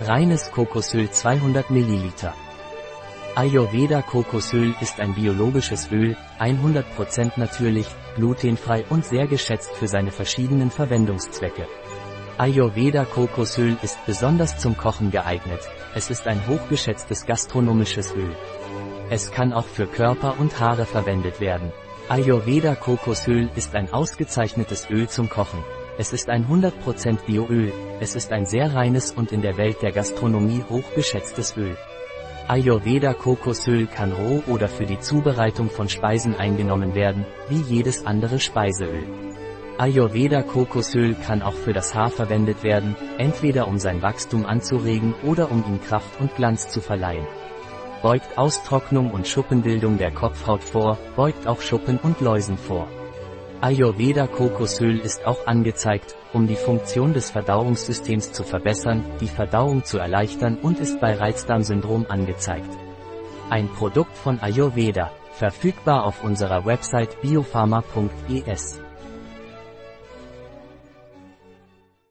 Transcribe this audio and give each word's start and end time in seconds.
Reines 0.00 0.50
Kokosöl 0.50 1.08
200 1.08 1.70
ml. 1.70 2.32
Ayurveda 3.36 4.02
Kokosöl 4.02 4.74
ist 4.80 4.98
ein 4.98 5.14
biologisches 5.14 5.88
Öl, 5.92 6.16
100% 6.40 7.34
natürlich, 7.36 7.86
glutenfrei 8.16 8.84
und 8.90 9.04
sehr 9.04 9.28
geschätzt 9.28 9.70
für 9.76 9.86
seine 9.86 10.10
verschiedenen 10.10 10.72
Verwendungszwecke. 10.72 11.68
Ayurveda 12.38 13.04
Kokosöl 13.04 13.76
ist 13.82 14.04
besonders 14.04 14.58
zum 14.58 14.76
Kochen 14.76 15.12
geeignet. 15.12 15.60
Es 15.94 16.10
ist 16.10 16.26
ein 16.26 16.44
hochgeschätztes 16.48 17.24
gastronomisches 17.24 18.12
Öl. 18.16 18.34
Es 19.10 19.30
kann 19.30 19.52
auch 19.52 19.66
für 19.66 19.86
Körper 19.86 20.40
und 20.40 20.58
Haare 20.58 20.86
verwendet 20.86 21.40
werden. 21.40 21.70
Ayurveda 22.08 22.74
Kokosöl 22.74 23.48
ist 23.54 23.76
ein 23.76 23.92
ausgezeichnetes 23.92 24.90
Öl 24.90 25.08
zum 25.08 25.28
Kochen. 25.28 25.62
Es 25.98 26.12
ist 26.12 26.28
ein 26.28 26.48
100% 26.48 27.24
Bioöl, 27.26 27.72
es 28.00 28.14
ist 28.14 28.32
ein 28.32 28.46
sehr 28.46 28.74
reines 28.74 29.12
und 29.12 29.32
in 29.32 29.42
der 29.42 29.56
Welt 29.56 29.82
der 29.82 29.92
Gastronomie 29.92 30.64
hochgeschätztes 30.68 31.56
Öl. 31.56 31.76
Ayurveda 32.46 33.14
Kokosöl 33.14 33.86
kann 33.86 34.12
roh 34.12 34.42
oder 34.46 34.68
für 34.68 34.84
die 34.84 34.98
Zubereitung 34.98 35.70
von 35.70 35.88
Speisen 35.88 36.34
eingenommen 36.36 36.94
werden, 36.94 37.24
wie 37.48 37.60
jedes 37.60 38.04
andere 38.04 38.38
Speiseöl. 38.38 39.04
Ayurveda 39.78 40.42
Kokosöl 40.42 41.14
kann 41.14 41.42
auch 41.42 41.54
für 41.54 41.72
das 41.72 41.94
Haar 41.94 42.10
verwendet 42.10 42.62
werden, 42.62 42.96
entweder 43.18 43.66
um 43.66 43.78
sein 43.78 44.02
Wachstum 44.02 44.44
anzuregen 44.44 45.14
oder 45.24 45.50
um 45.50 45.64
ihm 45.66 45.80
Kraft 45.80 46.20
und 46.20 46.36
Glanz 46.36 46.68
zu 46.68 46.80
verleihen. 46.80 47.26
Beugt 48.02 48.36
Austrocknung 48.36 49.10
und 49.10 49.26
Schuppenbildung 49.26 49.96
der 49.96 50.10
Kopfhaut 50.10 50.62
vor, 50.62 50.98
beugt 51.16 51.46
auch 51.46 51.62
Schuppen 51.62 51.98
und 51.98 52.20
Läusen 52.20 52.58
vor. 52.58 52.86
Ayurveda 53.60 54.26
Kokosöl 54.26 54.98
ist 54.98 55.26
auch 55.26 55.46
angezeigt, 55.46 56.16
um 56.32 56.46
die 56.46 56.56
Funktion 56.56 57.14
des 57.14 57.30
Verdauungssystems 57.30 58.32
zu 58.32 58.42
verbessern, 58.42 59.04
die 59.20 59.28
Verdauung 59.28 59.84
zu 59.84 59.98
erleichtern 59.98 60.58
und 60.60 60.80
ist 60.80 61.00
bei 61.00 61.14
Reizdarmsyndrom 61.14 62.06
angezeigt. 62.08 62.70
Ein 63.50 63.68
Produkt 63.68 64.16
von 64.16 64.40
Ayurveda, 64.40 65.12
verfügbar 65.32 66.04
auf 66.04 66.24
unserer 66.24 66.66
Website 66.66 67.20
biopharma.es. 67.22 68.80